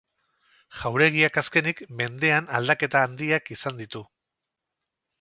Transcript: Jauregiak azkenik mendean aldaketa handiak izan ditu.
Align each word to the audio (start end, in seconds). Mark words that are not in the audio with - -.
Jauregiak 0.77 1.37
azkenik 1.41 1.83
mendean 2.01 2.51
aldaketa 2.61 3.05
handiak 3.11 3.55
izan 3.59 3.81
ditu. 3.85 4.07